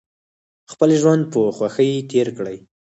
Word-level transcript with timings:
خپل 0.71 0.89
ژوند 1.01 1.23
په 1.33 1.39
خوښۍ 1.57 1.91
تیر 2.09 2.27
کړئ 2.37 2.57